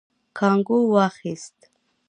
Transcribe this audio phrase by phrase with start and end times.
[0.37, 1.57] کانګو واخيست.